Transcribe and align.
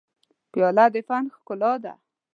پیاله 0.51 0.85
د 0.93 0.95
فن 1.07 1.23
ښکلا 1.35 1.73
ده. 1.83 1.93